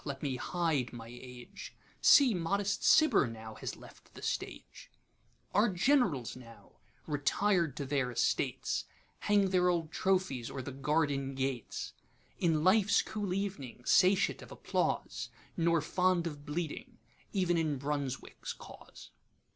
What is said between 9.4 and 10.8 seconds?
their old trophies o'er the